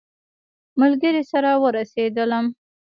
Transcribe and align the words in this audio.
ملګري 0.79 1.21
سره 1.31 1.49
ورسېدلم. 1.63 2.45